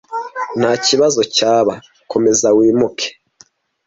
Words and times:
Ntakibazo 0.59 1.21
cyaba, 1.35 1.73
komeza 2.11 2.47
wimuke. 2.57 3.07